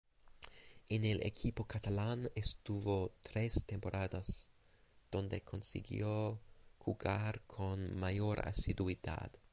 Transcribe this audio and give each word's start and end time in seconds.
En 0.89 1.05
el 1.05 1.23
equipo 1.23 1.65
catalán 1.67 2.31
estuvo 2.33 3.11
tres 3.21 3.65
temporadas, 3.67 4.49
donde 5.11 5.41
consiguió 5.43 6.41
jugar 6.79 7.43
con 7.45 7.95
mayor 7.99 8.47
asiduidad. 8.47 9.31